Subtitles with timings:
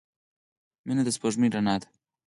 [0.85, 1.87] •مینه د سپوږمۍ رڼا ده.